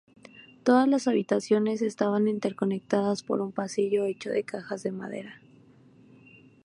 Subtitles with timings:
[0.63, 5.39] Todas las habitaciones estaban interconectadas por un pasillo hecho de cajas de madera.